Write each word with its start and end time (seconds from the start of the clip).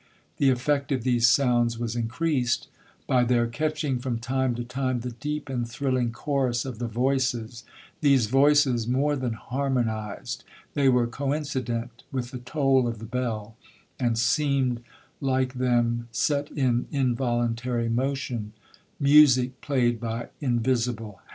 '1 0.01 0.07
The 0.37 0.49
effect 0.49 0.91
of 0.91 1.03
these 1.03 1.29
sounds 1.29 1.77
was 1.77 1.95
increased, 1.95 2.67
by 3.05 3.23
their 3.23 3.45
catching 3.45 3.99
from 3.99 4.17
time 4.17 4.55
to 4.55 4.63
time 4.63 5.01
the 5.01 5.11
deep 5.11 5.47
and 5.47 5.69
thrilling 5.69 6.11
chorus 6.11 6.65
of 6.65 6.79
the 6.79 6.87
voices,—these 6.87 8.25
voices 8.25 8.87
more 8.87 9.15
than 9.15 9.33
harmonized, 9.33 10.43
they 10.73 10.89
were 10.89 11.05
coincident 11.05 12.03
with 12.11 12.31
the 12.31 12.39
toll 12.39 12.87
of 12.87 12.97
the 12.97 13.05
bell, 13.05 13.55
and 13.99 14.17
seemed 14.17 14.81
like 15.19 15.53
them 15.59 16.07
set 16.11 16.49
in 16.49 16.87
involuntary 16.89 17.87
motion,—music 17.87 19.61
played 19.61 19.99
by 19.99 20.29
invisible 20.39 21.17
hands. 21.17 21.29